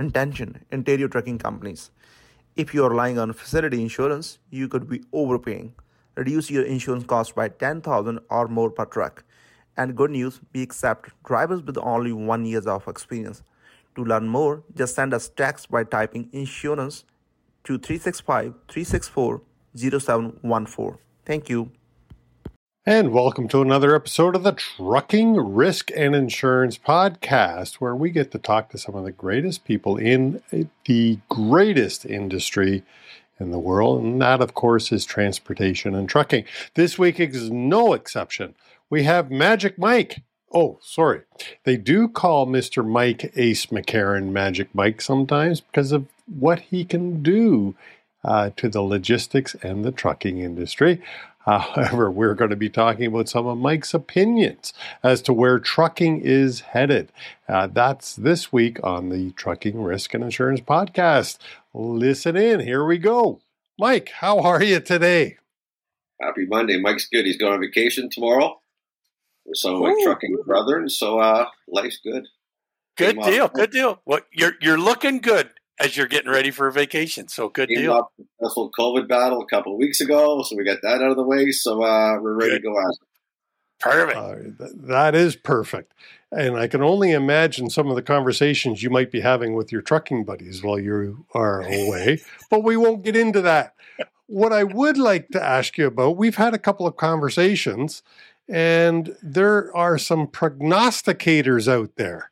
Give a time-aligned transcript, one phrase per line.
[0.00, 1.90] intention, interior trucking companies.
[2.56, 5.74] If you are relying on facility insurance, you could be overpaying.
[6.16, 9.24] Reduce your insurance cost by 10000 or more per truck.
[9.76, 13.42] And good news, we accept drivers with only one years of experience.
[13.96, 17.04] To learn more, just send us text by typing insurance
[17.64, 19.42] to 365 364
[19.76, 20.98] 0714.
[21.24, 21.70] Thank you.
[22.86, 28.30] And welcome to another episode of the Trucking Risk and Insurance Podcast, where we get
[28.30, 30.42] to talk to some of the greatest people in
[30.86, 32.82] the greatest industry
[33.38, 34.02] in the world.
[34.02, 36.44] And that, of course, is transportation and trucking.
[36.72, 38.54] This week is no exception.
[38.88, 40.22] We have Magic Mike.
[40.50, 41.20] Oh, sorry.
[41.64, 42.82] They do call Mr.
[42.82, 47.74] Mike Ace McCarron Magic Mike sometimes because of what he can do
[48.24, 51.02] uh, to the logistics and the trucking industry.
[51.44, 54.72] However, we're going to be talking about some of Mike's opinions
[55.02, 57.10] as to where trucking is headed.
[57.48, 61.38] Uh, that's this week on the Trucking Risk and Insurance Podcast.
[61.72, 62.60] Listen in.
[62.60, 63.40] Here we go.
[63.78, 65.38] Mike, how are you today?
[66.20, 66.78] Happy Monday.
[66.78, 67.24] Mike's good.
[67.24, 68.60] He's going on vacation tomorrow
[69.46, 70.04] with some of my Ooh.
[70.04, 72.26] trucking brethren, so uh, life's good.
[72.98, 73.44] Good Came deal.
[73.44, 74.02] off- Good deal.
[74.04, 75.48] Well, you're you're looking good
[75.80, 77.26] as you're getting ready for a vacation.
[77.28, 77.92] So good Came deal.
[77.92, 81.10] off a successful COVID battle a couple of weeks ago, so we got that out
[81.10, 81.50] of the way.
[81.50, 82.94] So uh, we're ready to go out.
[83.80, 84.18] Perfect.
[84.18, 85.94] Uh, th- that is perfect.
[86.30, 89.80] And I can only imagine some of the conversations you might be having with your
[89.80, 93.74] trucking buddies while you are away, but we won't get into that.
[94.26, 98.02] What I would like to ask you about, we've had a couple of conversations,
[98.48, 102.29] and there are some prognosticators out there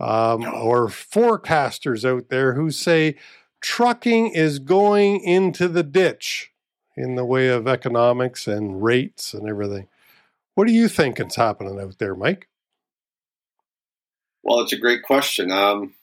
[0.00, 3.16] um, or forecasters out there who say
[3.60, 6.52] trucking is going into the ditch
[6.96, 9.88] in the way of economics and rates and everything.
[10.54, 12.48] What do you think is happening out there, Mike?
[14.42, 15.50] Well, it's a great question.
[15.50, 15.94] Um,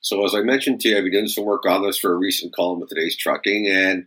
[0.00, 2.16] so, as I mentioned to you, I've been doing some work on this for a
[2.16, 3.68] recent column with today's trucking.
[3.68, 4.06] And,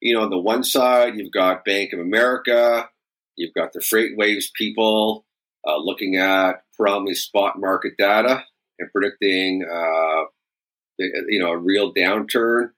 [0.00, 2.88] you know, on the one side, you've got Bank of America,
[3.36, 5.26] you've got the FreightWaves people
[5.66, 8.44] uh, looking at probably spot market data
[8.78, 10.24] and predicting, uh,
[10.98, 12.70] you know, a real downturn.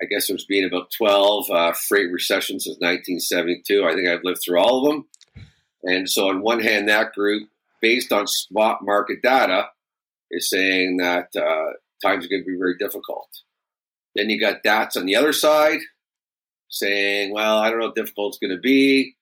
[0.00, 3.84] I guess there's been about 12 uh, freight recessions since 1972.
[3.84, 5.06] I think I've lived through all of them.
[5.82, 7.48] And so, on one hand, that group,
[7.80, 9.68] based on spot market data,
[10.30, 11.72] is saying that uh,
[12.02, 13.28] times are going to be very difficult.
[14.14, 15.78] Then you got DATS on the other side
[16.68, 19.16] saying, well, I don't know how difficult it's going to be.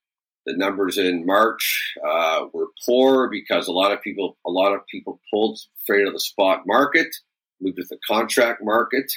[0.46, 4.86] The numbers in March uh, were poor because a lot of people, a lot of
[4.90, 7.08] people pulled freight out of the spot market,
[7.60, 9.10] moved to the contract market,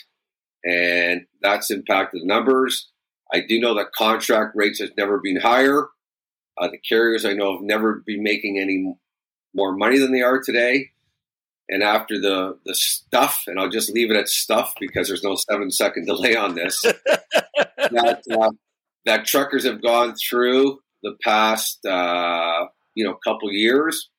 [0.63, 2.89] and that's impacted the numbers.
[3.33, 5.87] I do know that contract rates has never been higher.
[6.57, 8.95] Uh, the carriers I know have never been making any
[9.53, 10.91] more money than they are today.
[11.69, 15.35] And after the the stuff, and I'll just leave it at stuff because there's no
[15.35, 16.81] seven second delay on this.
[17.77, 18.51] that uh,
[19.05, 22.65] that truckers have gone through the past uh,
[22.95, 24.09] you know couple years.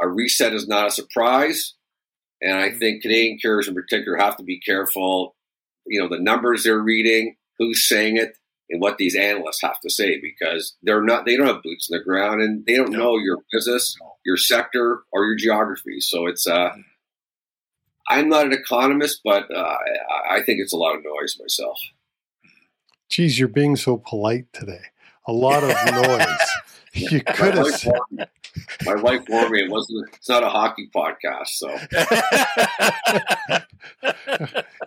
[0.00, 1.74] A reset is not a surprise,
[2.40, 5.34] and I think Canadian carriers in particular have to be careful.
[5.86, 8.36] You know the numbers they're reading, who's saying it,
[8.70, 11.98] and what these analysts have to say because they're not they don't have boots in
[11.98, 12.98] the ground and they don't No.
[12.98, 16.00] know your business, your sector, or your geography.
[16.00, 16.70] So it's uh,
[18.08, 19.58] I'm not an economist, but uh,
[20.30, 21.78] I, I think it's a lot of noise myself.
[23.08, 24.82] Geez, you're being so polite today.
[25.28, 26.48] A lot of noise.
[26.94, 27.92] You could have said,
[28.84, 30.08] my wife warned me it wasn't.
[30.14, 31.68] It's not a hockey podcast, so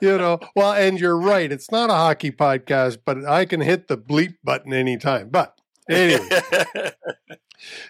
[0.02, 1.52] you know, well, and you're right.
[1.52, 5.30] It's not a hockey podcast, but I can hit the bleep button anytime.
[5.30, 5.58] But
[5.90, 6.28] anyway,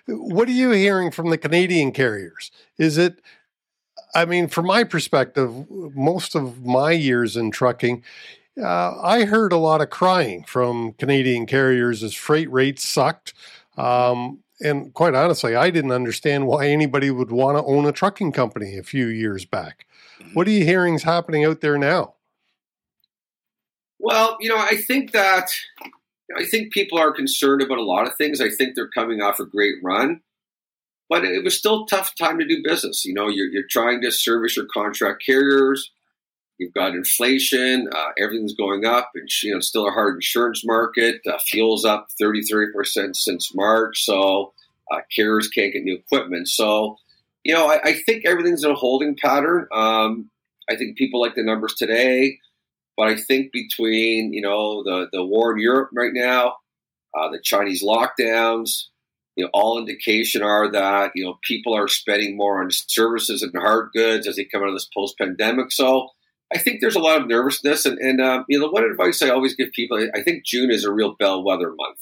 [0.08, 2.52] what are you hearing from the Canadian carriers?
[2.78, 3.22] Is it,
[4.14, 8.04] I mean, from my perspective, most of my years in trucking,
[8.60, 13.34] uh, I heard a lot of crying from Canadian carriers as freight rates sucked.
[13.78, 18.32] Um, and quite honestly, I didn't understand why anybody would want to own a trucking
[18.32, 19.86] company a few years back.
[20.34, 22.16] What are you hearing is happening out there now?
[24.00, 25.50] Well, you know, I think that
[26.36, 28.42] I think people are concerned about a lot of things.
[28.42, 30.22] I think they're coming off a great run,
[31.10, 33.06] but it was still a tough time to do business.
[33.06, 35.92] You know, you're, you're trying to service your contract carriers.
[36.62, 37.90] You've got inflation.
[37.92, 41.20] Uh, everything's going up, and you know, still a hard insurance market.
[41.26, 44.54] Uh, fuel's up 30, 30 percent since March, so
[44.92, 46.48] uh, carriers can't get new equipment.
[46.48, 46.98] So,
[47.44, 49.66] you know, I, I think everything's in a holding pattern.
[49.74, 50.30] Um,
[50.70, 52.38] I think people like the numbers today.
[52.96, 56.58] But I think between you know the the war in Europe right now,
[57.18, 58.84] uh, the Chinese lockdowns,
[59.36, 63.52] you know, all indication are that you know people are spending more on services and
[63.60, 65.72] hard goods as they come out of this post-pandemic.
[65.72, 66.10] So
[66.54, 69.30] I think there's a lot of nervousness, and, and uh, you know, one advice I
[69.30, 72.00] always give people: I think June is a real bellwether month.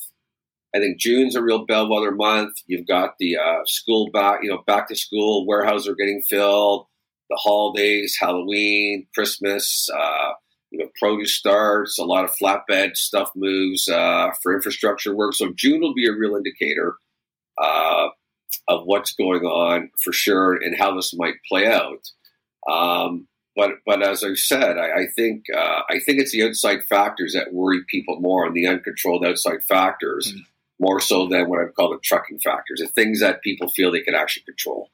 [0.75, 2.57] I think June's a real bellwether month.
[2.67, 5.47] You've got the uh, school back, you know, back to school.
[5.47, 6.85] Warehouses are getting filled.
[7.29, 9.87] The holidays, Halloween, Christmas.
[9.95, 10.33] Uh,
[10.71, 11.97] you know, produce starts.
[11.97, 15.33] A lot of flatbed stuff moves uh, for infrastructure work.
[15.33, 16.97] So June will be a real indicator
[17.61, 18.09] uh,
[18.67, 22.07] of what's going on for sure and how this might play out.
[22.71, 23.27] Um,
[23.59, 27.33] but but as I said, I, I think uh, I think it's the outside factors
[27.33, 30.39] that worry people more, and the uncontrolled outside factors mm-hmm.
[30.79, 33.99] more so than what I'd call the trucking factors, the things that people feel they
[33.99, 34.89] can actually control.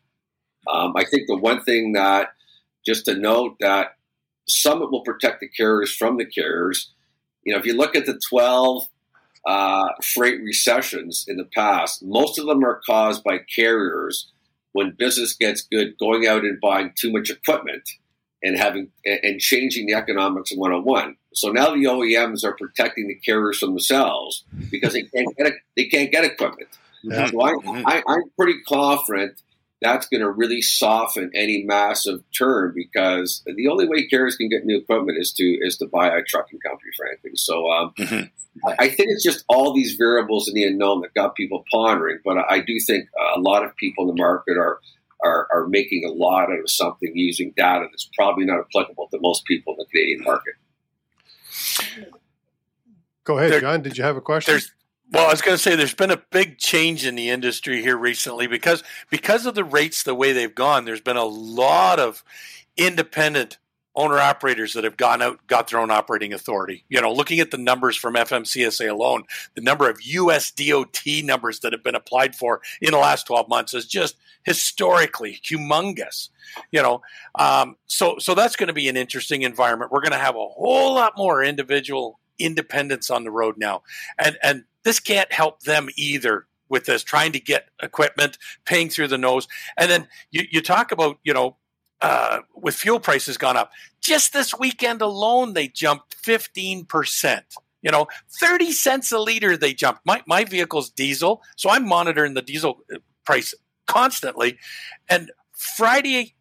[0.67, 2.29] Um, I think the one thing that
[2.83, 3.97] just to note that
[4.47, 6.91] Summit will protect the carriers from the carriers.
[7.43, 8.87] You know, if you look at the twelve
[9.45, 14.31] uh, freight recessions in the past, most of them are caused by carriers
[14.71, 17.87] when business gets good going out and buying too much equipment
[18.43, 21.17] and having and changing the economics of 101.
[21.33, 25.85] So now the OEMs are protecting the carriers from themselves because they can't get they
[25.85, 26.69] can't get equipment.
[27.03, 27.27] Yeah.
[27.27, 27.55] So I.
[27.85, 29.39] I, I'm pretty confident
[29.81, 34.65] that's going to really soften any massive turn because the only way carriers can get
[34.65, 37.31] new equipment is to is to buy a trucking company, frankly.
[37.35, 38.69] So um, mm-hmm.
[38.79, 42.19] I think it's just all these variables in the unknown that got people pondering.
[42.23, 44.79] But I do think a lot of people in the market are,
[45.25, 49.19] are, are making a lot out of something using data that's probably not applicable to
[49.19, 50.53] most people in the Canadian market.
[53.23, 53.81] Go ahead, there, John.
[53.81, 54.59] Did you have a question?
[55.11, 57.97] Well, I was going to say there's been a big change in the industry here
[57.97, 60.85] recently because because of the rates the way they've gone.
[60.85, 62.23] There's been a lot of
[62.77, 63.57] independent
[63.95, 66.83] owner operators that have gone out, got their own operating authority.
[66.89, 69.23] You know, looking at the numbers from FMCSA alone,
[69.53, 73.47] the number of US DOT numbers that have been applied for in the last 12
[73.47, 76.29] months is just historically humongous.
[76.71, 77.01] You know,
[77.37, 79.91] um, so so that's going to be an interesting environment.
[79.91, 83.83] We're going to have a whole lot more individual independence on the road now,
[84.17, 89.07] and and this can't help them either with this trying to get equipment, paying through
[89.07, 89.47] the nose,
[89.77, 91.57] and then you, you talk about you know
[92.01, 93.71] uh, with fuel prices gone up.
[94.01, 97.41] Just this weekend alone, they jumped 15%.
[97.81, 98.07] You know,
[98.39, 100.01] 30 cents a liter they jumped.
[100.05, 103.53] My, my vehicle's diesel, so I'm monitoring the diesel uh, price
[103.85, 104.57] constantly.
[105.09, 106.35] And Friday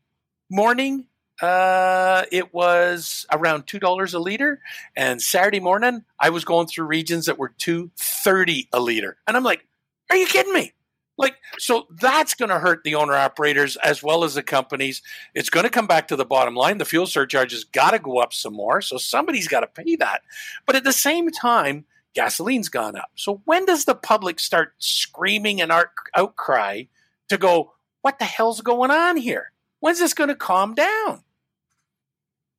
[0.50, 1.06] morning,
[1.43, 4.61] uh, it was around two dollars a liter,
[4.96, 9.37] and Saturday morning I was going through regions that were two thirty a liter, and
[9.37, 9.67] I'm like,
[10.11, 10.73] "Are you kidding me?
[11.17, 15.00] Like, so that's going to hurt the owner operators as well as the companies.
[15.35, 16.79] It's going to come back to the bottom line.
[16.79, 18.81] The fuel surcharge has got to go up some more.
[18.81, 20.23] So somebody's got to pay that.
[20.67, 21.85] But at the same time,
[22.17, 23.11] gasoline's gone up.
[23.14, 25.70] So when does the public start screaming an
[26.17, 26.85] outcry
[27.29, 27.73] to go,
[28.03, 29.53] what the hell's going on here?
[29.81, 31.25] When's this going to calm down?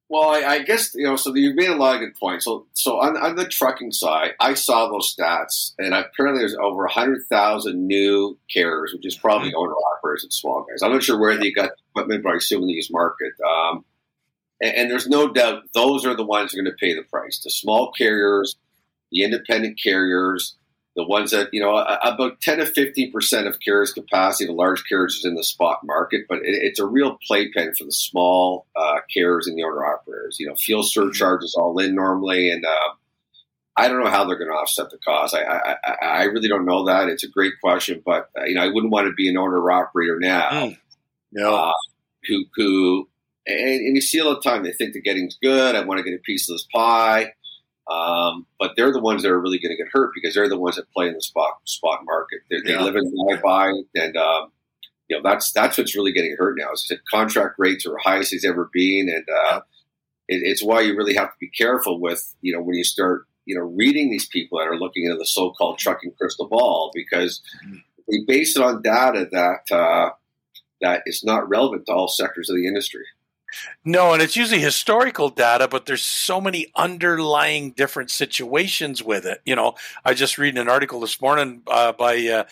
[0.07, 1.15] Well, I, I, guess you know.
[1.15, 2.45] So you've made a lot of good points.
[2.45, 6.85] So, so on, on the trucking side, I saw those stats, and apparently there's over
[6.85, 9.57] hundred thousand new carriers, which is probably mm-hmm.
[9.57, 10.83] owner operators and small guys.
[10.83, 13.33] I'm not sure where they got equipment, but I assume in the used market.
[13.41, 13.83] Um,
[14.61, 17.01] and, and, there's no doubt those are the ones who are going to pay the
[17.01, 17.39] price.
[17.39, 18.55] The small carriers,
[19.11, 20.55] the independent carriers,
[20.95, 24.83] the ones that you know about 10 to 15 percent of carriers capacity the large
[24.87, 28.65] carriers is in the spot market but it, it's a real playpen for the small
[28.75, 32.89] uh, carriers and the owner operators you know fuel surcharges all in normally and uh,
[33.75, 35.35] i don't know how they're going to offset the cost.
[35.35, 37.09] I, I, I really don't know that.
[37.09, 39.69] It's a great question but uh, you know i wouldn't want to be an owner
[39.69, 40.49] operator now.
[40.49, 40.77] Mm.
[41.31, 41.55] no.
[41.55, 41.73] Uh,
[42.27, 43.09] who who
[43.47, 44.63] and, and you see all the time.
[44.63, 45.75] They think the getting's good.
[45.75, 47.33] I want to get a piece of this pie
[47.89, 50.59] um, but they're the ones that are really going to get hurt because they're the
[50.59, 52.39] ones that play in the spot spot market.
[52.49, 53.11] They're, they live in
[53.43, 54.51] buy and um,
[55.07, 56.71] you know that's that's what's really getting hurt now.
[56.73, 59.61] Is that contract rates are highest as ever been, and uh,
[60.27, 63.27] it, it's why you really have to be careful with you know when you start
[63.45, 67.41] you know reading these people that are looking into the so-called trucking crystal ball because
[67.65, 67.77] mm-hmm.
[68.09, 70.09] they base it on data that uh,
[70.81, 73.05] that is not relevant to all sectors of the industry.
[73.83, 79.41] No, and it's usually historical data, but there's so many underlying different situations with it.
[79.45, 82.43] You know, I just read an article this morning uh, by uh,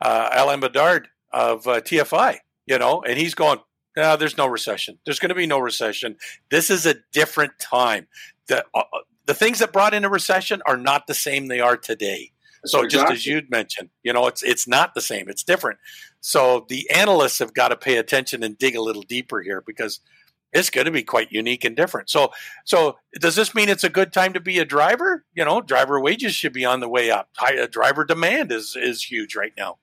[0.00, 2.38] uh, Alain Bedard of uh, TFI.
[2.66, 3.58] You know, and he's going,
[3.96, 4.98] "No, there's no recession.
[5.04, 6.16] There's going to be no recession.
[6.50, 8.06] This is a different time.
[8.46, 8.82] The uh,
[9.26, 12.32] the things that brought in a recession are not the same they are today."
[12.66, 13.14] So exactly.
[13.14, 15.28] just as you'd mentioned, you know, it's it's not the same.
[15.28, 15.78] It's different.
[16.20, 20.00] So the analysts have got to pay attention and dig a little deeper here because
[20.52, 22.10] it's going to be quite unique and different.
[22.10, 22.32] So,
[22.64, 25.24] so does this mean it's a good time to be a driver?
[25.34, 27.28] You know, driver wages should be on the way up.
[27.36, 29.78] High, uh, driver demand is is huge right now.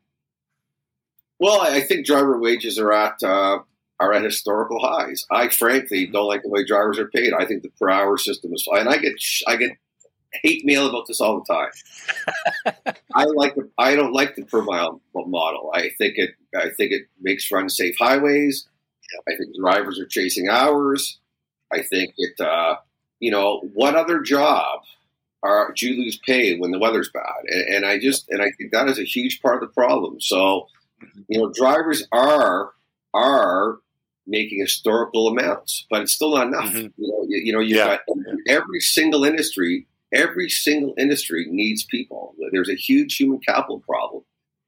[1.39, 3.59] Well, I think driver wages are at uh,
[3.99, 5.25] are at historical highs.
[5.31, 7.33] I frankly don't like the way drivers are paid.
[7.33, 8.81] I think the per hour system is fine.
[8.81, 9.13] And I get
[9.47, 9.71] I get
[10.43, 12.85] hate mail about this all the time.
[13.15, 15.71] I like the, I don't like the per mile model.
[15.73, 18.67] I think it I think it makes for unsafe highways.
[19.27, 21.19] I think drivers are chasing hours.
[21.71, 22.75] I think it uh,
[23.19, 24.81] you know what other job
[25.43, 27.43] are do you lose pay when the weather's bad?
[27.47, 30.19] And, and I just and I think that is a huge part of the problem.
[30.21, 30.67] So
[31.27, 32.71] you know drivers are
[33.13, 33.79] are
[34.25, 36.73] making historical amounts, but it's still not enough.
[36.73, 36.91] Mhm.
[36.97, 37.97] You know, you, you know, you've Yeah.
[38.07, 39.87] got every single industry.
[40.13, 42.33] Every single industry needs people.
[42.51, 44.23] There's a huge human capital problem,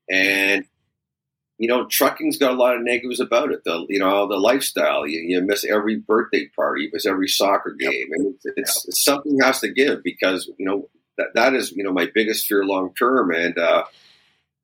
[0.09, 0.65] and
[1.59, 3.63] you know, trucking's got a lot of negatives about it.
[3.65, 5.05] The you know the lifestyle.
[5.05, 6.83] You, you miss every birthday party.
[6.83, 10.65] You miss every soccer game, and it's, it's, it's something has to give because you
[10.65, 13.83] know that that is you know my biggest fear long term, and uh,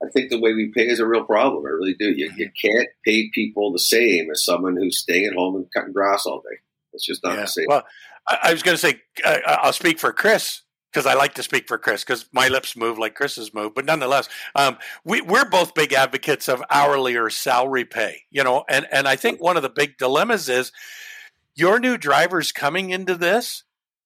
[0.02, 1.66] I think the way we pay is a real problem.
[1.66, 2.10] I really do.
[2.12, 5.94] You, you can't pay people the same as someone who's staying at home and cutting
[5.94, 6.58] grass all day.
[6.94, 7.42] It's just not Yeah.
[7.42, 7.66] the same.
[7.68, 7.84] Well,
[8.28, 10.62] I, I was going to say I, I'll speak for Chris
[10.96, 13.76] because I like to speak for Chris because my lips move like Chris's move.
[13.76, 18.22] But nonetheless, um, we, we're both big advocates of hourly or salary pay.
[18.32, 20.72] You know, and and I think one of the big dilemmas is
[21.54, 23.64] your new drivers coming into this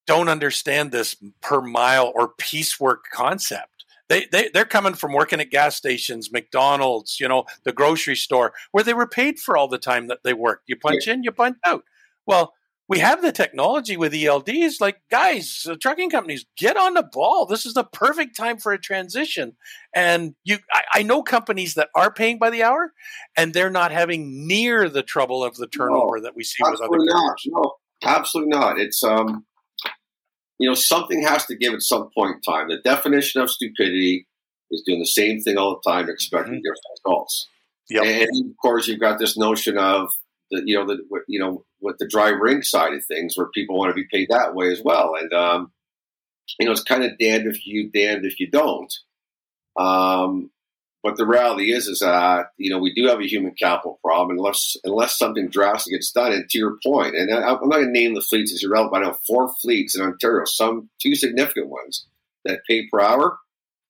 [0.07, 3.85] don't understand this per mile or piecework concept.
[4.07, 8.53] They, they they're coming from working at gas stations, McDonald's, you know, the grocery store,
[8.71, 10.63] where they were paid for all the time that they worked.
[10.67, 11.83] You punch in, you punch out.
[12.25, 12.55] Well,
[12.89, 14.81] we have the technology with ELDs.
[14.81, 17.45] Like, guys, uh, trucking companies, get on the ball.
[17.45, 19.55] This is the perfect time for a transition.
[19.95, 22.91] And you, I, I know companies that are paying by the hour,
[23.37, 26.97] and they're not having near the trouble of the turnover that we see with other
[26.97, 27.43] carriers.
[27.45, 28.79] No, absolutely not.
[28.79, 29.45] It's um,
[30.57, 32.69] you know, something has to give at some point in time.
[32.69, 34.27] The definition of stupidity
[34.71, 36.63] is doing the same thing all the time, expecting Mhm.
[36.63, 37.47] different results.
[37.91, 38.03] Yep.
[38.03, 40.11] And of course, you've got this notion of
[40.51, 43.77] the, you know, the you know, with the driver inc side of things, where people
[43.77, 45.15] want to be paid that way as well.
[45.19, 45.71] And um,
[46.59, 48.93] you know, it's kind of damned if you, damned if you don't.
[49.77, 50.51] Um,
[51.01, 54.37] but the reality is, is that you know we do have a human capital problem
[54.37, 56.33] unless unless something drastic gets done.
[56.33, 58.91] And to your point, and I, I'm not going to name the fleets as irrelevant.
[58.91, 62.05] but I know four fleets in Ontario, some two significant ones
[62.43, 63.37] that pay per hour,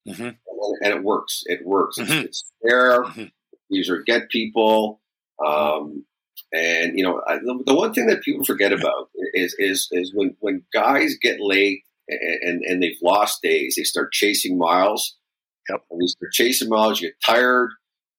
[0.08, 0.36] Mhm.
[0.82, 1.42] and it works.
[1.48, 1.98] It works.
[1.98, 2.26] Mhm.
[2.26, 3.04] It's, it's fair.
[3.04, 3.32] Mhm.
[3.72, 5.02] These are get people.
[5.44, 6.06] Um,
[6.54, 10.36] and you know, I, the, one thing that people forget about is is is when
[10.40, 15.16] when guys get late and, and they've lost days, they start chasing miles.
[15.70, 15.84] Yep.
[15.92, 17.70] And you start chasing miles, you get tired.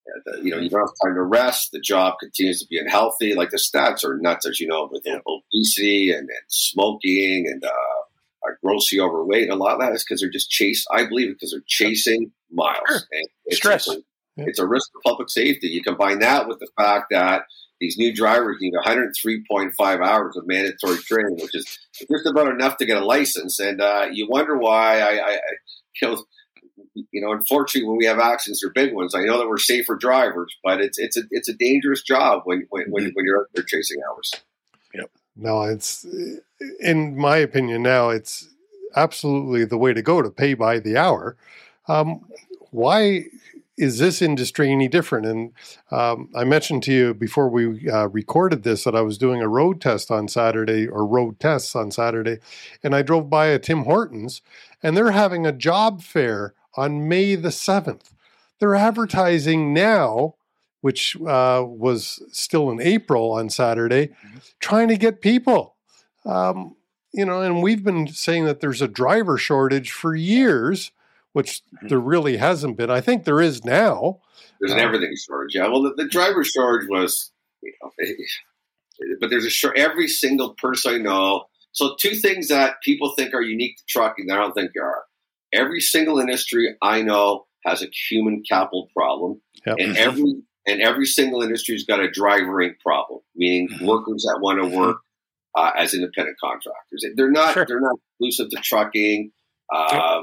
[0.06, 1.70] uh, the- You know, you don't have time to rest.
[1.72, 3.34] The job continues to be unhealthy.
[3.34, 5.22] Like the stats are nuts, as you know, with Yep.
[5.26, 7.68] obesity and, and smoking and uh,
[8.44, 9.50] are grossly overweight.
[9.50, 10.86] A lot of that is because they're just chase.
[10.92, 12.78] I believe because they're chasing miles.
[12.86, 12.96] Sure.
[13.10, 13.88] And it's, Stress.
[13.88, 14.02] It's a,
[14.48, 15.66] it's a risk to public safety.
[15.66, 17.42] You combine that with the fact that
[17.80, 22.86] these new drivers need 103.5 hours of mandatory training, which is just about enough to
[22.86, 23.58] get a license.
[23.58, 25.38] And uh, you wonder why I, I,
[26.00, 26.24] you know,
[26.94, 29.14] you know, unfortunately, when we have accidents, they're big ones.
[29.14, 32.66] I know that we're safer drivers, but it's it's a it's a dangerous job when
[32.70, 34.32] when when, when you're out there chasing hours.
[35.36, 36.06] No, it's
[36.80, 38.10] in my opinion now.
[38.10, 38.48] It's
[38.94, 41.36] absolutely the way to go to pay by the hour.
[41.88, 42.26] Um,
[42.70, 43.24] why
[43.80, 45.26] is this industry any different?
[45.26, 45.52] And
[45.90, 49.48] um, I mentioned to you before we uh, recorded this that I was doing a
[49.48, 52.38] road test on Saturday or road tests on Saturday,
[52.82, 54.42] and I drove by a Tim Hortons,
[54.82, 58.12] and they're having a job fair on May the seventh.
[58.58, 60.34] They're advertising now
[60.80, 64.10] which uh, was still in April on Saturday,
[64.60, 65.76] trying to get people.
[66.24, 66.76] Um,
[67.12, 70.92] you know, and we've been saying that there's a driver shortage for years,
[71.32, 72.90] which there really hasn't been.
[72.90, 74.20] I think there is now.
[74.60, 75.54] There's an Uh, everything shortage.
[75.54, 75.68] Yeah.
[75.68, 77.32] Well, the, the driver shortage was,
[77.62, 77.90] you know,
[79.20, 79.78] but there's a short.
[79.78, 81.44] Every single person I know.
[81.72, 85.04] So two things that people think are unique to trucking that I don't think are.
[85.52, 89.76] Every single industry I know has a human capital problem, Yep.
[89.78, 93.86] and every and every single industry's got a driver inc problem, meaning Mhm.
[93.86, 94.98] workers that want to work
[95.56, 97.04] uh, as independent contractors.
[97.16, 97.64] They're not Sure.
[97.66, 99.32] they're not exclusive to trucking.
[99.74, 100.22] Uh,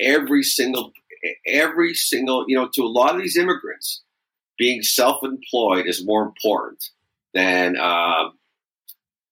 [0.00, 0.92] Every single
[1.46, 4.02] every single you know to a lot of these immigrants,
[4.58, 6.82] being self-employed is more important
[7.34, 8.38] than um,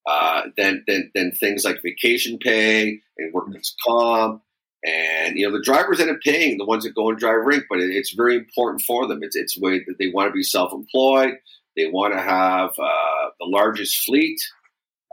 [0.07, 4.43] uh, than, than than things like vacation pay and workman's comp.
[4.85, 7.65] And you know the drivers end up paying the ones that go and driver inc,
[7.69, 9.21] but it, it's very important for them.
[9.23, 11.35] It's it's way that they want to be self-employed.
[11.77, 14.41] They want to have uh, the largest fleet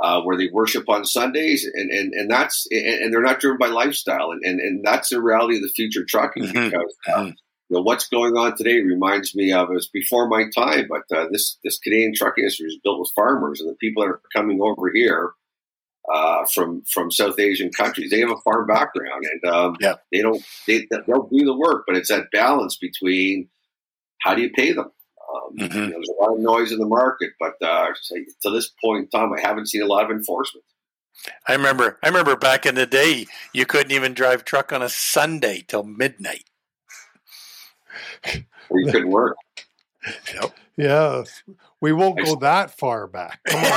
[0.01, 3.57] uh, where they worship on Sundays, and and, and that's and, and they're not driven
[3.57, 6.53] by lifestyle, and, and and that's the reality of the future trucking Mhm.
[6.65, 7.33] because uh, Mhm.
[7.69, 11.17] you know, what's going on today reminds me of it was before my time, but
[11.17, 14.21] uh, this this Canadian truck industry is built with farmers, and the people that are
[14.35, 15.31] coming over here
[16.13, 19.95] uh, from from South Asian countries, they have a farm background, and um, Yeah.
[20.11, 23.49] they don't they they'll do the work, but it's that balance between
[24.21, 24.91] how do you pay them.
[25.35, 25.73] Um, Mhm.
[25.73, 28.71] you know, there's a lot of noise in the market, but uh, say, to this
[28.83, 30.63] point in time, I haven't seen a lot of enforcement.
[31.47, 31.97] I remember.
[32.03, 35.83] I remember back in the day, you couldn't even drive truck on a Sunday till
[35.83, 36.45] midnight.
[38.69, 39.37] Or you couldn't work.
[40.77, 41.23] Yeah,
[41.81, 43.39] we won't go that far back.
[43.47, 43.65] Come on.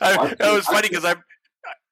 [0.00, 1.16] I, that was funny because I,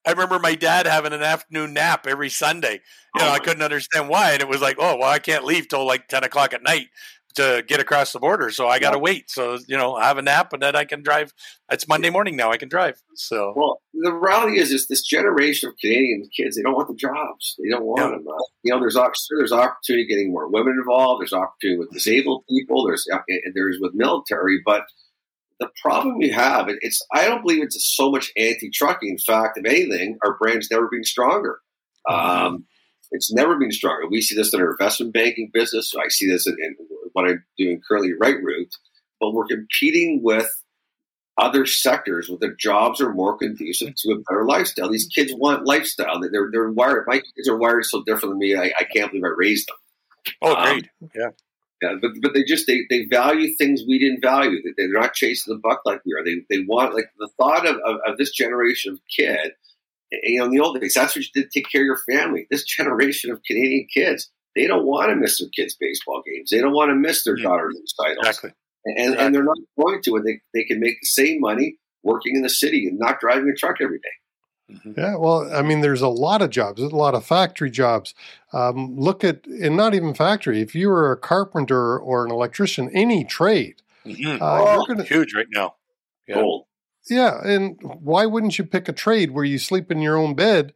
[0.07, 2.81] I remember my dad having an afternoon nap every Sunday.
[3.17, 5.69] You know, I couldn't understand why, and it was like, oh, well, I can't leave
[5.69, 6.89] till like ten o'clock at night
[7.35, 9.31] to get across the border, so I got to wait.
[9.31, 11.33] So you know, I have a nap, and then I can drive.
[11.71, 12.51] It's Monday morning now.
[12.51, 13.03] I can drive.
[13.15, 16.95] So Well, the reality is, is this generation of Canadian kids, they don't want the
[16.95, 17.57] jobs.
[17.63, 18.11] They don't want Yeah.
[18.19, 18.27] them.
[18.29, 18.97] Uh, you know, there's
[19.39, 21.21] there's opportunity getting more women involved.
[21.23, 22.87] There's opportunity with disabled people.
[22.87, 23.19] There's uh,
[23.55, 24.83] there's with military, but
[25.61, 29.09] the problem you have, it- it's I don't believe it's so much anti-trucking.
[29.09, 31.61] In fact, if anything, our brand's never been stronger.
[32.09, 32.67] Um,
[33.13, 34.07] it's never been stronger.
[34.09, 35.93] We see this in our investment banking business.
[35.97, 36.77] I see this in, in
[37.13, 38.75] what I'm doing currently at Right Route,
[39.21, 40.49] but we're competing with
[41.39, 44.91] other sectors where the jobs are more conducive to a better lifestyle.
[44.91, 46.21] These kids want lifestyle.
[46.21, 47.05] They're they're wired.
[47.07, 48.55] My kids are wired so different than me.
[48.57, 50.35] I, I can't believe I raised them.
[50.43, 50.89] oh, Um, great.
[51.83, 54.63] Yeah, but but they just they, they value things we didn't value.
[54.63, 56.25] They- They're not chasing the buck like we are.
[56.25, 59.53] They they want like the thought of, of, of this generation of kid.
[60.13, 61.51] You know, in the old days, that's what you did.
[61.51, 62.47] Take care of your family.
[62.51, 66.51] This generation of Canadian kids, they don't want to miss their kids' baseball games.
[66.51, 68.51] They don't want to miss their daughters' recitals Exactly.
[68.85, 72.37] and, and they're not going to, and they, they can make the same money working
[72.37, 74.15] in the city and not driving a truck every day.
[74.71, 74.97] Mhm.
[74.97, 78.15] Yeah, well, I mean, there's a lot of jobs, there's a lot of factory jobs.
[78.53, 80.61] Um, look at, and not even factory.
[80.61, 84.41] If you were a carpenter or an electrician, any trade, Mhm.
[84.41, 85.77] uh, Oh, you're gonna, Huge right now.
[86.27, 86.37] Yeah.
[86.37, 86.67] Gold.
[87.09, 87.41] yeah.
[87.45, 90.75] And why wouldn't you pick a trade where you sleep in your own bed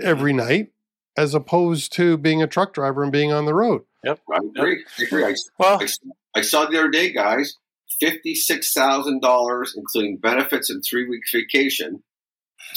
[0.00, 0.72] every night,
[1.16, 3.82] as opposed to being a truck driver and being on the road?
[4.02, 4.84] Yep, I agree.
[4.98, 5.24] I agree.
[5.24, 7.54] I, Well, I, I saw the other day, guys,
[8.00, 12.02] fifty-six thousand dollars, including benefits and three weeks vacation,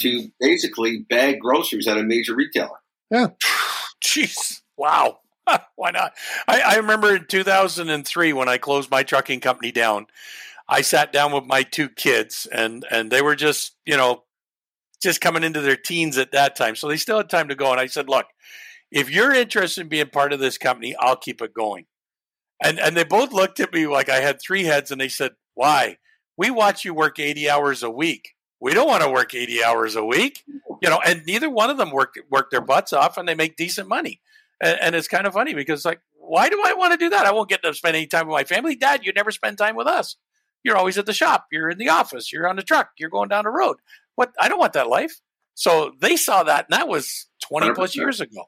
[0.00, 2.78] to basically bag groceries at a major retailer.
[3.10, 3.28] Yeah.
[4.04, 4.62] Jeez.
[4.76, 5.20] Wow.
[5.76, 6.12] Why not?
[6.48, 10.06] I, I remember in 2003 when I closed my trucking company down,
[10.68, 14.24] I sat down with my two kids and, and they were just, you know,
[15.02, 16.76] just coming into their teens at that time.
[16.76, 17.70] So they still had time to go.
[17.70, 18.26] And I said, look,
[18.90, 21.84] if you're interested in being part of this company, I'll keep it going.
[22.62, 25.32] And, and they both looked at me like I had three heads and they said,
[25.54, 25.98] why?
[26.36, 28.33] We watch you work 80 hours a week.
[28.64, 30.42] We don't want to work 80 hours a week
[30.84, 33.56] you know, and neither one of them work work their butts off, and they make
[33.56, 34.20] decent money.
[34.62, 37.24] And, and it's kind of funny because, like, why do I want to do that?
[37.24, 38.76] I won't get to spend any time with my family.
[38.76, 40.16] Dad, you never spend time with us.
[40.62, 41.46] You're always at the shop.
[41.50, 42.32] You're in the office.
[42.32, 42.90] You're on the truck.
[42.98, 43.76] You're going down the road.
[44.16, 44.32] What?
[44.38, 45.20] I don't want that life.
[45.54, 47.96] So they saw that, and that was 20 plus 100%.
[47.96, 48.44] years ago.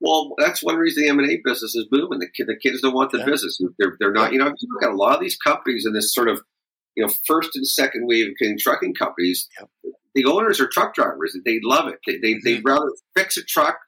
[0.00, 2.18] Well, that's one reason the M and A business is booming.
[2.18, 3.26] The, the kids don't want the Yeah.
[3.26, 3.60] business.
[3.78, 4.32] They're, they're not.
[4.32, 6.40] You know, you look at a lot of these companies in this sort of,
[6.96, 9.48] you know, first and second wave of Canadian trucking companies.
[10.14, 11.36] The owners are truck drivers.
[11.44, 11.98] They love it.
[12.06, 13.78] They they they'd rather fix a truck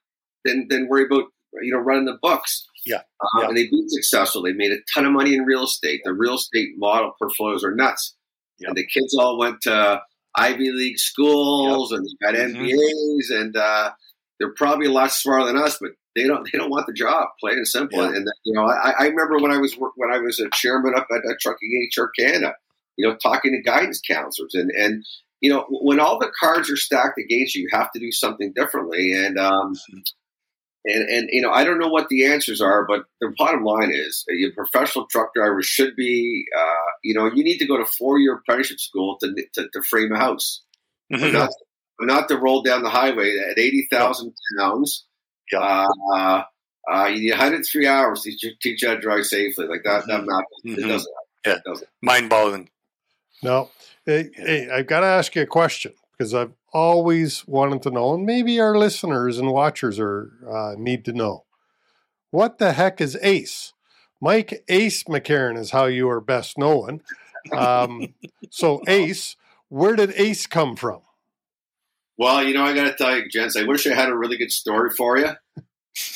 [0.43, 1.25] than than worry about
[1.61, 2.65] you know running the books.
[2.85, 2.97] Yeah.
[3.21, 3.47] Um, Yeah.
[3.49, 4.41] And they've been successful.
[4.43, 6.01] They made a ton of money in real estate.
[6.03, 8.15] The real estate model portfolios are nuts.
[8.59, 8.69] Yeah.
[8.69, 10.01] And the kids all went to
[10.35, 12.55] Ivy League schools and they got Mhm.
[12.57, 13.91] MBAs and uh,
[14.39, 17.27] they're probably a lot smarter than us, but they don't they don't want the job.
[17.39, 17.99] Plain and simple.
[17.99, 18.15] Yeah.
[18.17, 21.07] And you know, I, I remember when I was when I was a chairman up
[21.11, 22.53] at, at Trucking HR Canada,
[22.97, 25.05] you know, talking to guidance counselors and and
[25.41, 28.53] you know when all the cards are stacked against you, you have to do something
[28.55, 29.13] differently.
[29.13, 29.73] And um,
[30.85, 33.91] and and you know, I don't know what the answers are, but the bottom line
[33.91, 37.85] is, a professional truck driver should be, uh, you know, you need to go to
[37.85, 40.61] four year apprenticeship school to, to to frame a house
[41.11, 41.33] Mhm.
[41.33, 41.49] not,
[42.01, 45.05] not to roll down the highway at 80,000 pounds.
[45.51, 45.87] Yeah.
[46.15, 46.43] Uh,
[46.91, 48.31] uh, you need 103 hours to
[48.61, 49.67] teach, you how to drive safely.
[49.67, 50.25] Like that, that Mhm.
[50.27, 50.87] math, it Mhm.
[50.87, 51.13] doesn't.
[51.45, 51.53] Yeah.
[51.57, 51.89] It doesn't.
[52.01, 52.69] Mind boggling.
[53.43, 53.69] No.
[54.05, 58.13] Hey, hey, I've got to ask you a question because I've always wanted to know,
[58.13, 61.45] and maybe our listeners and watchers are uh, need to know.
[62.31, 63.73] What the heck is ACE?
[64.21, 67.01] Mike Ace McCarron is how you are best known.
[67.51, 68.13] Um,
[68.49, 69.35] so ACE,
[69.69, 71.01] where did ACE come from?
[72.17, 74.37] Well, you know, I got to tell you, gents, I wish I had a really
[74.37, 75.31] good story for you.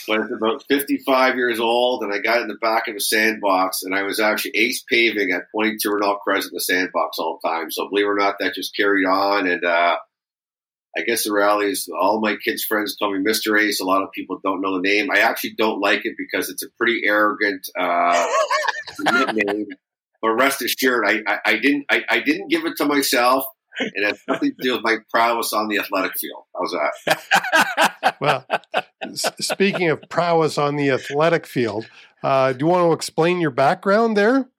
[0.07, 3.83] But it's about 55 years old, and I got in the back of a sandbox,
[3.83, 7.71] and I was actually ace paving at 22 Renault Crescent, the sandbox all the time.
[7.71, 9.47] So believe it or not, that just carried on.
[9.47, 9.97] And uh,
[10.97, 13.59] I guess the reality is all my kids' friends call me Mr.
[13.59, 13.79] Ace.
[13.79, 15.09] A lot of people don't know the name.
[15.11, 18.27] I actually don't like it because it's a pretty arrogant uh,
[18.99, 19.67] nickname.
[20.21, 23.45] But rest assured, I, I, I didn't I, I, didn't give it to myself.
[23.79, 26.43] It has nothing to do with my prowess on the athletic field.
[26.53, 28.15] How's that?
[28.19, 31.89] well, s- speaking of prowess on the athletic field,
[32.23, 34.49] uh, do you want to explain your background there?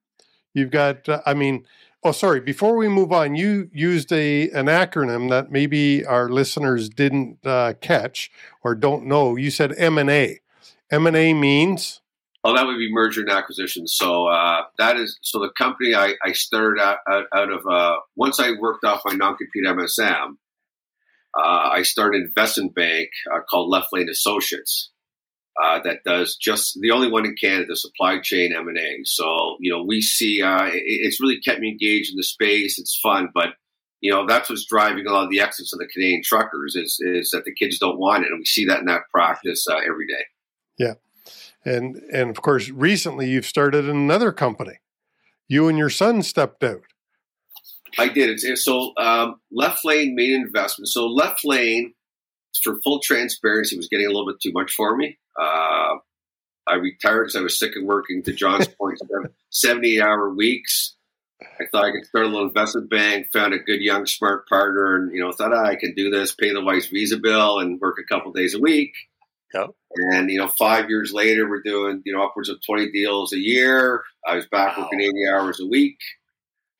[0.54, 1.64] You've got, uh, I mean,
[2.02, 2.40] Oh, sorry.
[2.40, 7.74] Before we move on, you used a an acronym that maybe our listeners didn't uh,
[7.82, 8.30] catch
[8.64, 9.36] or don't know.
[9.36, 10.40] You said M and A.
[10.90, 12.00] M and A means.
[12.42, 13.86] Oh, that would be merger and acquisition.
[13.86, 17.96] So uh, that is so the company I, I started out, out, out of uh,
[18.16, 20.36] once I worked off my non compete MSM,
[21.38, 24.90] uh, I started an investment bank uh, called Left Lane Associates
[25.62, 29.00] uh, that does just the only one in Canada, supply chain M and A.
[29.04, 32.78] So you know, we see uh, it, it's really kept me engaged in the space.
[32.78, 33.50] It's fun, but
[34.00, 36.98] you know that's what's driving a lot of the exits of the Canadian truckers is
[37.00, 39.76] is that the kids don't want it, and we see that in that practice uh,
[39.76, 40.24] every day.
[40.78, 40.94] Yeah,
[41.64, 44.78] and and of course, recently you've started another company.
[45.48, 46.84] You and your son stepped out.
[47.98, 48.30] I did.
[48.30, 50.88] It's, so um, Left Lane made an investment.
[50.88, 51.94] So Left Lane,
[52.62, 55.18] for full transparency, was getting a little bit too much for me.
[55.40, 55.96] Uh,
[56.66, 59.00] I retired because I was sick of working, to John's point,
[59.50, 60.96] 70 hour weeks.
[61.42, 64.96] I thought I could start a little investment bank, found a good, young, smart partner,
[64.96, 67.80] and, you know, thought oh, I could do this, pay the wife's visa bill, and
[67.80, 68.92] work a couple days a week.
[69.54, 69.70] Yep.
[69.96, 73.38] And, you know, five years later, we're doing, you know, upwards of 20 deals a
[73.38, 74.02] year.
[74.26, 74.84] I was back wow.
[74.84, 75.98] working 80 hours a week.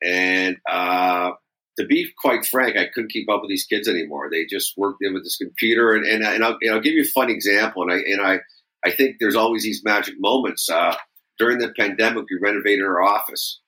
[0.03, 1.31] And uh,
[1.79, 4.29] to be quite frank, I couldn't keep up with these kids anymore.
[4.31, 7.03] They just worked in with this computer, and and, and, I'll, and I'll give you
[7.03, 7.83] a fun example.
[7.83, 8.39] And I and I
[8.85, 10.69] I think there's always these magic moments.
[10.69, 10.95] Uh,
[11.37, 13.61] during the pandemic, we renovated our office,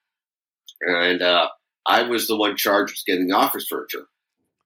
[0.82, 1.48] and uh,
[1.86, 4.06] I was the one charged with getting the office furniture.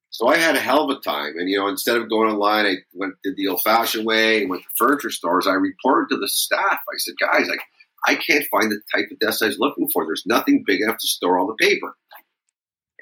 [0.10, 1.34] So I had a hell of a time.
[1.38, 4.63] And you know, instead of going online, I went did the old-fashioned way and went
[4.63, 5.47] to furniture stores.
[5.47, 6.80] I reported to the staff.
[6.80, 7.58] I said, guys, I
[8.05, 10.05] I can't find the type of desk I was looking for.
[10.05, 11.95] There's nothing big enough to store all the paper.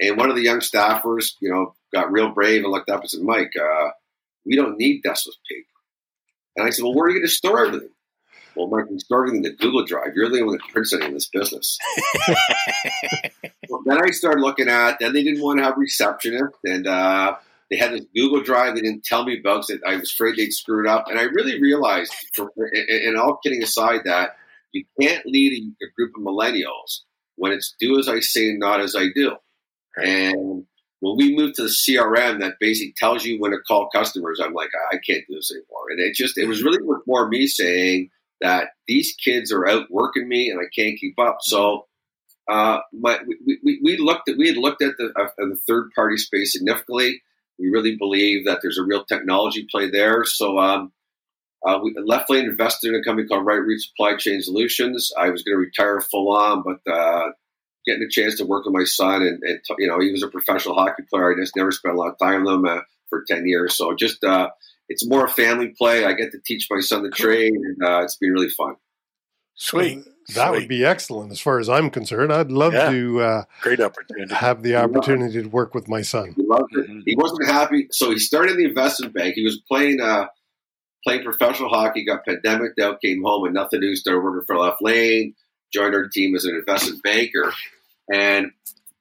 [0.00, 3.10] And one of the young staffers, you know, got real brave and looked up and
[3.10, 3.90] said, Mike, uh,
[4.44, 5.66] we don't need deskless paper.
[6.56, 7.90] And I said, well, where are you going to store everything?
[8.54, 10.14] Well, Mike, we store everything in the Google Drive.
[10.14, 11.78] You're the only one that prints anything in this business.
[13.68, 16.54] well, then I started looking at, then they didn't want to have receptionist.
[16.64, 17.36] And uh,
[17.70, 20.52] they had this Google Drive they didn't tell me about because I was afraid they'd
[20.52, 21.08] screw it up.
[21.08, 24.36] And I really realized, and all kidding aside, that
[24.76, 27.00] you can't lead a, a group of millennials
[27.36, 29.36] when it's do as I say, not as I do.
[29.96, 30.66] And
[31.00, 34.54] when we moved to the CRM that basically tells you when to call customers, I'm
[34.54, 35.90] like, I can't do this anymore.
[35.90, 38.10] And it just, it was really more me saying
[38.40, 41.38] that these kids are out working me and I can't keep up.
[41.40, 41.86] So,
[42.48, 45.90] uh, my, we, we, we, looked at, we had looked at the, uh, the third
[45.94, 47.22] party space significantly.
[47.58, 50.24] We really believe that there's a real technology play there.
[50.24, 50.92] So, um,
[51.66, 55.12] uh, we left lane invested in a company called Right Route Supply Chain Solutions.
[55.18, 57.30] I was going to retire full on, but uh,
[57.86, 60.28] getting a chance to work with my son, and, and you know, he was a
[60.28, 61.32] professional hockey player.
[61.32, 63.74] I just never spent a lot of time with him uh, for ten years.
[63.74, 64.50] So just uh,
[64.88, 66.04] it's more a family play.
[66.04, 68.76] I get to teach my son the trade, and uh, it's been really fun.
[69.54, 70.04] Sweet.
[70.34, 70.58] That Sweet.
[70.58, 72.32] would be excellent as far as I'm concerned.
[72.32, 72.90] I'd love yeah.
[72.90, 76.34] to uh, great opportunity have the opportunity to work with my son.
[76.36, 76.90] He loved it.
[76.90, 77.00] Mm-hmm.
[77.06, 79.34] He wasn't happy, so he started the investment bank.
[79.36, 80.26] He was playing uh,
[81.06, 83.94] playing professional hockey, got pandemic out, came home, and nothing new.
[83.94, 85.34] Started working for Left Lane,
[85.72, 87.52] joined our team as an investment banker,
[88.12, 88.50] and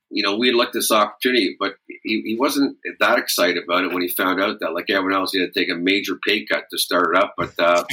[0.09, 4.01] you know, we looked this opportunity, but he, he wasn't that excited about it when
[4.01, 6.65] he found out that, like everyone else, he had to take a major pay cut
[6.71, 7.33] to start it up.
[7.35, 7.83] But uh,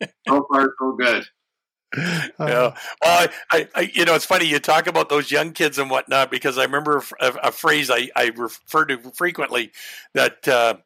[0.26, 1.26] so far, so good.
[1.96, 2.26] yeah.
[2.40, 5.88] Well, I, I, I, you know, it's funny you talk about those young kids and
[5.88, 9.72] whatnot because I remember a, a phrase I, I refer to frequently
[10.14, 10.76] that uh,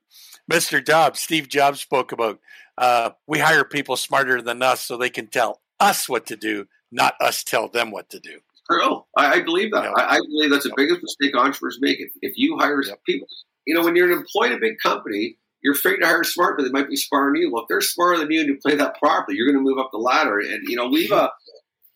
[0.50, 0.84] Mr.
[0.84, 2.40] Jobs, Steve Jobs, spoke about.
[2.76, 6.66] Uh, we hire people smarter than us so they can tell us what to do,
[6.90, 9.04] not us tell them what to do true.
[9.16, 9.86] I, I believe that.
[9.96, 12.00] I, I, believe that's the biggest mistake entrepreneurs make.
[12.00, 13.00] If, if you hire yep.
[13.04, 13.26] people,
[13.66, 16.56] you know, when you're an employee in a big company, you're afraid to hire smart,
[16.56, 17.52] but they might be smarter than you.
[17.52, 19.78] Well, if they're smarter than you and you play that properly, you're going to move
[19.78, 20.38] up the ladder.
[20.38, 21.30] And you know, we've uh,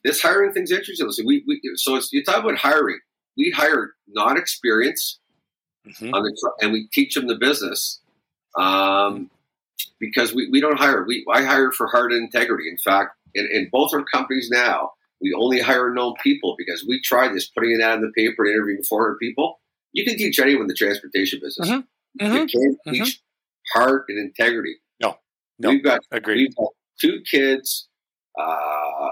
[0.02, 1.10] this hiring thing's interesting.
[1.10, 2.98] So we, we so it's, you talk about hiring.
[3.36, 5.18] We hire non-experience,
[5.88, 6.10] mm-hmm.
[6.10, 8.00] the, and we teach them the business.
[8.56, 9.30] Um,
[9.98, 11.04] because we, we don't hire.
[11.04, 12.68] We I hire for heart and integrity.
[12.68, 17.00] In fact, in, in both our companies now, we only hire known people because we
[17.00, 19.60] tried this, putting it out in the paper and interviewing 400 people.
[19.92, 21.68] You can teach anyone the transportation business.
[21.68, 22.24] Mm-hmm.
[22.24, 22.34] Mm-hmm.
[22.34, 22.90] You can't mm-hmm.
[22.92, 23.22] teach
[23.72, 24.76] heart and integrity.
[25.00, 25.16] No,
[25.58, 26.48] no, we've got agreed.
[26.48, 27.88] We've got two kids.
[28.38, 29.10] Uh,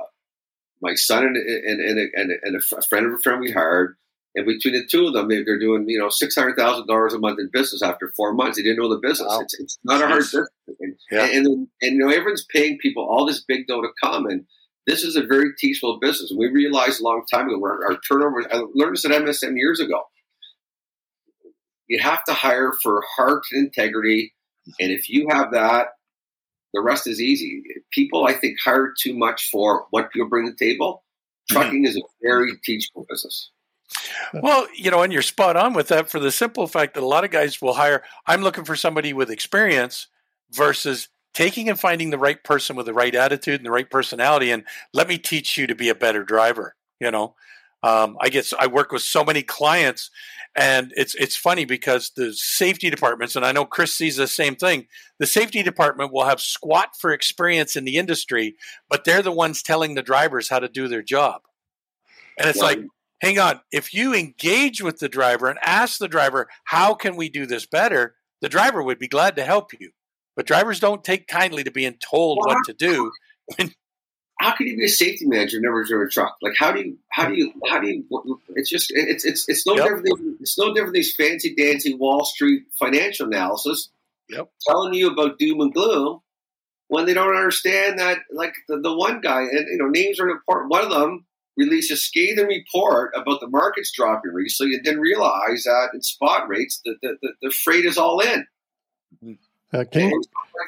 [0.81, 3.96] my son and and and, and, and a friend of a friend we hired.
[4.35, 7.18] And between the two of them, they're doing you know six hundred thousand dollars a
[7.18, 8.57] month in business after four months.
[8.57, 9.29] They didn't know the business.
[9.29, 9.40] Wow.
[9.40, 10.49] It's, it's not a hard business.
[10.81, 11.25] And, yeah.
[11.25, 14.45] and, and, and you know everyone's paying people all this big dough to come, and
[14.87, 16.31] this is a very teachable business.
[16.31, 18.42] And we realized a long time ago where our turnover.
[18.51, 20.03] I learned this at MSM years ago.
[21.88, 24.33] You have to hire for heart and integrity,
[24.81, 25.88] and if you have that,
[26.73, 27.62] the rest is easy.
[27.92, 31.05] People, I think, hire too much for what people bring to the table.
[31.51, 31.61] Mm-hmm.
[31.61, 31.87] Trucking mm-hmm.
[31.87, 33.51] is a very teachable business.
[34.42, 37.07] Well, you know, and you're spot on with that for the simple fact that a
[37.07, 40.07] lot of guys will hire, I'm looking for somebody with experience
[40.50, 44.50] versus taking and finding the right person with the right attitude and the right personality
[44.50, 47.35] and let me teach you to be a better driver, you know.
[47.85, 50.11] Um, I get I work with so many clients
[50.55, 54.55] and it's it's funny because the safety departments and I know Chris sees the same
[54.55, 54.87] thing.
[55.18, 58.55] The safety department will have squat for experience in the industry,
[58.88, 61.42] but they're the ones telling the drivers how to do their job.
[62.38, 62.81] And it's like
[63.22, 67.28] hang on, if you engage with the driver and ask the driver, how can we
[67.28, 68.16] do this better?
[68.42, 69.92] The driver would be glad to help you.
[70.35, 73.12] But drivers don't take kindly to being told well, what to do.
[74.40, 76.37] how can you be a safety manager and never drive a truck?
[76.42, 79.66] Like, how do you, how do you, how do you, it's just, it's, it's, it's
[79.66, 79.85] no yep.
[79.85, 83.90] different than, it's no different than these fancy dancy Wall Street financial analysis
[84.28, 84.50] yep.
[84.66, 86.20] telling you about doom and gloom
[86.88, 90.28] when they don't understand that, like the, the one guy, and you know, names are
[90.28, 90.70] important.
[90.70, 91.24] One of them
[91.56, 96.48] released a scathing report about the markets dropping recently and didn't realize that in spot
[96.48, 98.46] rates that the, the, the, freight is all in.
[99.74, 100.10] Okay.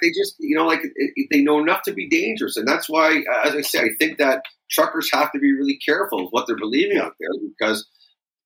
[0.03, 2.57] they just, you know, like it, they know enough to be dangerous.
[2.57, 5.79] And that's why, uh, as I say, I think that truckers have to be really
[5.85, 7.87] careful of what they're believing out there because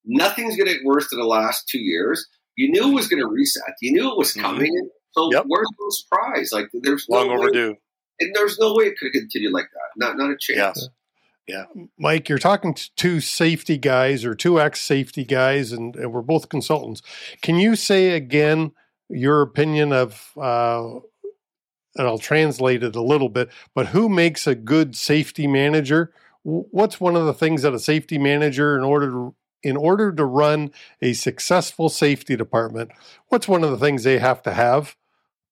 [0.05, 2.27] nothing's going to get worse than the last two years.
[2.57, 3.75] You knew it was going to reset.
[3.81, 4.41] You knew it was mm-hmm.
[4.41, 4.73] coming.
[4.73, 4.89] Mm-hmm.
[5.13, 5.45] So yep.
[5.47, 6.53] where's the surprise?
[6.53, 7.71] Like there's long no overdue.
[7.71, 7.79] Way,
[8.21, 9.89] and there's no way it could continue like that.
[9.97, 10.59] Not not a chance.
[10.59, 10.89] Yes.
[11.49, 11.65] Yeah.
[11.99, 16.21] Mike, you're talking to two safety guys or two ex safety guys, and, and, we're
[16.21, 17.01] both consultants.
[17.41, 18.73] Can you say again
[19.09, 20.97] your opinion of, uh,
[21.97, 26.13] and I'll translate it a little bit, but who makes a good safety manager?
[26.43, 30.25] What's one of the things that a safety manager, in order to in order to
[30.25, 30.71] run
[31.03, 32.93] a successful safety department,
[33.27, 34.97] what's one of the things they have to have?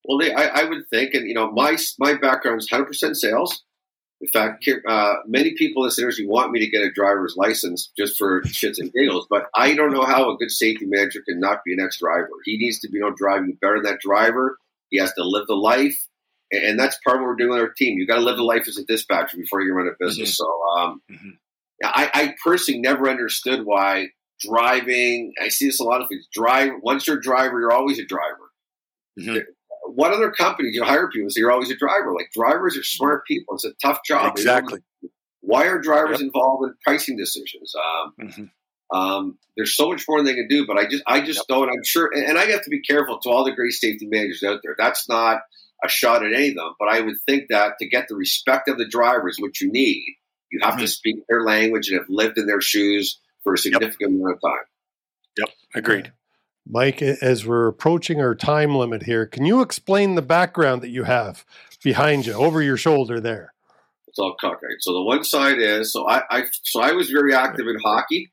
[0.05, 3.63] Well, they, I, I, would think, and you know, my my background is 100% sales.
[4.19, 7.91] In fact, uh, many people in this industry want me to get a driver's license
[7.95, 11.39] just for shits and giggles, but I don't know how a good safety manager can
[11.39, 12.29] not be an ex-driver.
[12.43, 14.57] He needs to be you know, driving better than that driver.
[14.89, 16.07] He has to live the life,
[16.51, 17.99] and that's part of what we're doing with our team.
[17.99, 20.41] You've got to live the life as a dispatcher before you run a business.
[20.41, 20.79] Mm-hmm.
[20.79, 21.29] So, um, mm-hmm.
[21.83, 24.07] I, I, personally never understood why
[24.39, 25.33] driving.
[25.39, 26.25] I see this a lot of things.
[26.33, 28.49] Drive once you're a driver, you're always a driver.
[29.19, 29.51] Mm-hmm
[29.95, 32.13] what other companies you hire people so you're always a driver?
[32.13, 33.55] Like drivers are smart people.
[33.55, 34.33] It's a tough job.
[34.37, 34.81] Exactly.
[35.41, 36.27] Why are drivers yep.
[36.27, 37.73] involved in pricing decisions?
[37.75, 38.97] Um, mm-hmm.
[38.97, 41.47] um, there's so much more they can do, but I just I just yep.
[41.47, 41.69] don't.
[41.69, 44.43] I'm sure, and, and I have to be careful to all the great safety managers
[44.43, 44.75] out there.
[44.77, 45.39] That's not
[45.83, 48.67] a shot at any of them, but I would think that to get the respect
[48.67, 50.17] of the drivers, which you need,
[50.51, 50.81] you have mm-hmm.
[50.81, 54.19] to speak their language and have lived in their shoes for a significant yep.
[54.19, 54.65] amount of time.
[55.37, 56.11] Yep, agreed.
[56.69, 61.03] Mike, as we're approaching our time limit here, can you explain the background that you
[61.03, 61.45] have
[61.83, 63.53] behind you, over your shoulder there?
[64.07, 64.77] It's all cockeyed.
[64.79, 68.31] So the one side is so I, I so I was very active in hockey.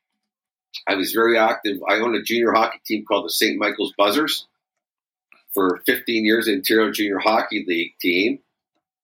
[0.88, 1.79] I was very active.
[1.88, 3.59] I owned a junior hockey team called the St.
[3.59, 4.47] Michael's Buzzers
[5.53, 8.40] for 15 years, Ontario Junior Hockey League team,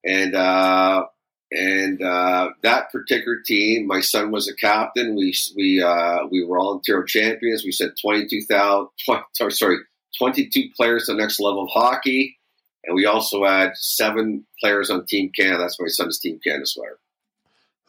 [0.04, 1.06] and uh,
[1.52, 5.16] and uh, that particular team, my son was a captain.
[5.16, 7.64] We we uh, we were all Ontario champions.
[7.64, 8.88] We sent 22,000,
[9.50, 9.78] sorry,
[10.18, 12.38] 22 players to the next level of hockey,
[12.84, 15.58] and we also had seven players on Team Canada.
[15.58, 16.98] That's my son's Team Canada sweater.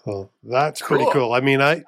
[0.05, 0.97] Well, that's cool.
[0.97, 1.33] pretty cool.
[1.33, 1.83] I mean, I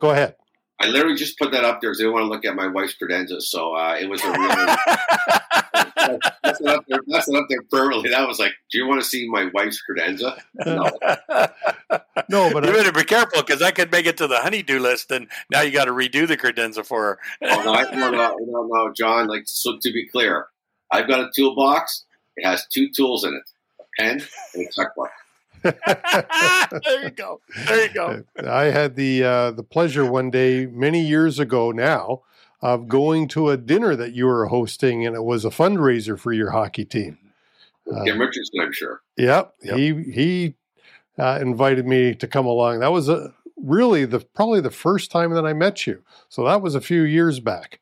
[0.00, 0.36] go ahead.
[0.80, 2.94] I literally just put that up there because they want to look at my wife's
[2.94, 3.50] credentials.
[3.50, 4.76] So uh, it was a real.
[6.42, 8.10] that's, not up there, that's not up there permanently.
[8.10, 10.40] That was like, do you want to see my wife's credenza?
[10.54, 10.88] No,
[12.28, 14.78] no but you I, better be careful because I could make it to the honeydew
[14.78, 17.18] list, and now you got to redo the credenza for her.
[17.42, 19.26] oh, no, I, no, no, no, no, John.
[19.26, 20.46] Like, so to be clear,
[20.90, 22.04] I've got a toolbox.
[22.36, 24.22] It has two tools in it: a pen
[24.54, 25.10] and a checkbook.
[25.62, 27.40] there you go.
[27.66, 28.24] There you go.
[28.46, 32.22] I had the uh, the pleasure one day many years ago now
[32.60, 36.32] of going to a dinner that you were hosting, and it was a fundraiser for
[36.32, 37.18] your hockey team.
[38.04, 39.00] Kim uh, Richardson, I'm sure.
[39.16, 39.76] Yep, yep.
[39.76, 40.54] he he
[41.18, 42.80] uh, invited me to come along.
[42.80, 46.02] That was a really the probably the first time that I met you.
[46.28, 47.80] So that was a few years back.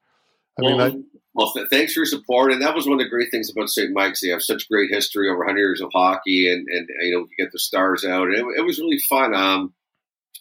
[0.59, 2.51] I well, mean, I, well, th- thanks for your support.
[2.51, 3.93] And that was one of the great things about St.
[3.93, 4.23] Mike's.
[4.23, 7.45] They have such great history over 100 years of hockey, and, and you know, you
[7.45, 8.29] get the stars out.
[8.29, 9.35] And it, it was really fun.
[9.35, 9.75] Um,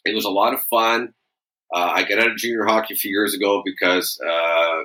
[0.05, 1.13] it was a lot of fun.
[1.73, 4.83] Uh, I got out of junior hockey a few years ago because uh,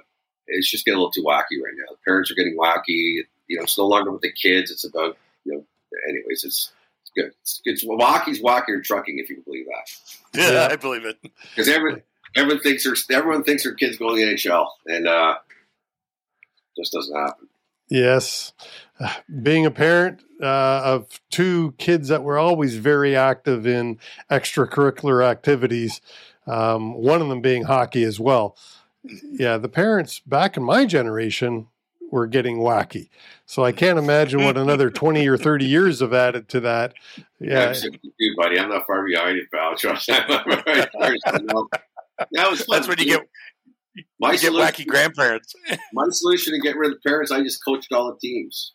[0.49, 1.85] it's just getting a little too wacky right now.
[1.91, 3.23] The parents are getting wacky.
[3.47, 4.73] You know, it's no longer with the kids.
[4.73, 5.65] It's about you know.
[6.09, 7.33] Anyways, it's it's good.
[7.43, 10.41] It's, it's wacky's wackier trucking if you can believe that.
[10.41, 11.19] Yeah, I believe it.
[11.23, 12.03] Because everyone
[12.35, 15.37] everyone thinks their everyone thinks their kids going to the NHL, and uh,
[16.77, 17.49] just doesn't happen.
[17.89, 18.53] Yes.
[19.43, 23.99] Being a parent uh, of two kids that were always very active in
[24.31, 26.01] extracurricular activities,
[26.47, 28.57] um, one of them being hockey as well.
[29.05, 31.67] Yeah, the parents back in my generation
[32.11, 33.09] were getting wacky.
[33.47, 36.95] So I can't imagine what another 20 or 30 years have added to that.
[37.41, 37.69] Yeah.
[37.69, 38.59] I'm 62, buddy.
[38.59, 39.75] I'm not far behind you, pal.
[39.77, 40.15] Trust me.
[40.27, 41.71] that
[42.51, 42.77] was fun.
[42.77, 43.23] That's when you get
[44.19, 45.55] my get wacky grandparents.
[45.93, 48.73] my solution to get rid of the parents, I just coached all the teams.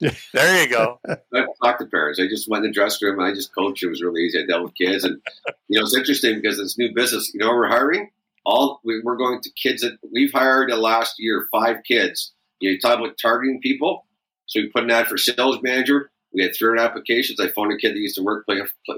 [0.32, 1.00] there you go.
[1.34, 2.20] I talked to parents.
[2.20, 3.82] I just went in the dressing room and I just coached.
[3.82, 4.40] It was really easy.
[4.40, 5.20] I dealt with kids, and
[5.68, 7.32] you know it's interesting because it's new business.
[7.34, 8.10] You know, we're hiring
[8.46, 8.80] all.
[8.84, 12.32] We're going to kids that we've hired the last year five kids.
[12.60, 14.04] You, know, you talk about targeting people.
[14.46, 16.10] So we put an ad for sales manager.
[16.32, 17.40] We had 300 applications.
[17.40, 18.96] I phoned a kid that used to work play play,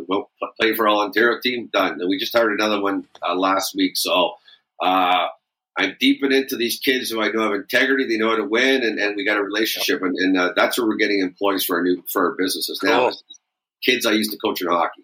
[0.60, 1.70] play for all Ontario team.
[1.72, 2.00] Done.
[2.00, 3.96] And we just hired another one uh, last week.
[3.96, 4.34] So.
[4.82, 5.26] Uh,
[5.78, 8.06] I'm deeping into these kids who I know have integrity.
[8.06, 10.78] They know how to win, and, and we got a relationship, and, and uh, that's
[10.78, 13.12] where we're getting employees for our new for our businesses now.
[13.84, 15.02] Kids I used to coach in hockey.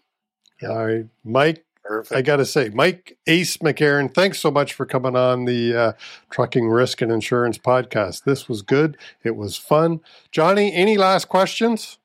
[0.63, 1.65] All right, Mike.
[1.85, 2.19] Perfect.
[2.19, 5.93] I got to say, Mike Ace McCarron, thanks so much for coming on the uh,
[6.31, 8.25] Trucking Risk and Insurance podcast.
[8.25, 8.97] This was good.
[9.23, 10.01] It was fun.
[10.33, 11.99] Johnny, any last questions?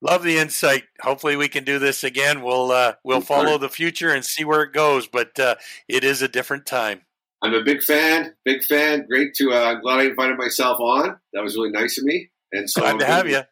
[0.00, 0.84] Love the insight.
[1.02, 2.42] Hopefully, we can do this again.
[2.42, 5.06] We'll uh, we'll follow the future and see where it goes.
[5.06, 5.54] But uh,
[5.88, 7.02] it is a different time.
[7.42, 9.06] I'm a big fan, big fan.
[9.08, 9.52] Great to.
[9.52, 11.16] Uh, I'm glad I invited myself on.
[11.32, 12.30] That was really nice of me.
[12.52, 13.42] And so glad to have you.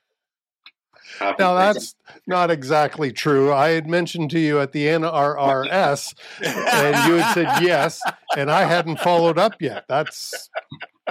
[1.20, 1.94] Now that's
[2.27, 3.53] not exactly true.
[3.53, 8.01] I had mentioned to you at the NRRS, and you had said yes,
[8.37, 9.85] and I hadn't followed up yet.
[9.88, 10.51] That's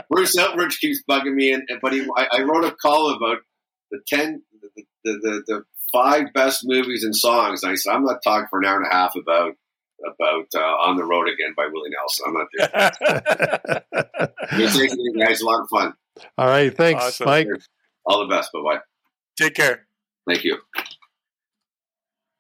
[0.10, 3.38] Bruce Elbridge keeps bugging me, and but he, I, I, wrote a call about
[3.92, 7.64] the ten, the, the, the, the five best movies and songs.
[7.64, 9.56] And I said I'm not talking for an hour and a half about
[10.06, 12.26] about uh, On the Road Again by Willie Nelson.
[12.28, 13.82] I'm not
[14.50, 14.60] there.
[14.60, 15.94] You're taking you guys a lot of fun.
[16.38, 16.76] All right.
[16.76, 17.26] Thanks, awesome.
[17.28, 17.48] Mike.
[18.06, 18.52] All the best.
[18.54, 18.80] Bye bye.
[19.38, 19.88] Take care.
[20.28, 20.58] Thank you.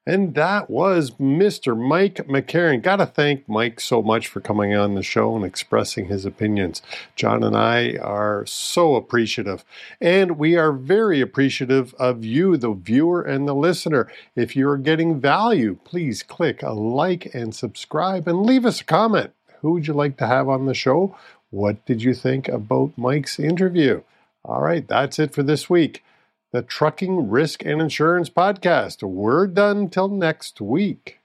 [0.07, 1.75] And that was Mr.
[1.75, 2.83] Mike McCarron.
[2.83, 6.83] Got to thank Mike so much for coming on the show and expressing his opinions.
[7.15, 9.65] John and I are so appreciative.
[9.99, 14.07] And we are very appreciative of you, the viewer and the listener.
[14.35, 19.31] If you're getting value, please click a like and subscribe and leave us a comment.
[19.61, 21.17] Who would you like to have on the show?
[21.49, 24.03] What did you think about Mike's interview?
[24.43, 26.03] All right, that's it for this week
[26.55, 29.03] the Trucking Risk and Insurance Podcast.
[29.03, 31.19] We're done till next week.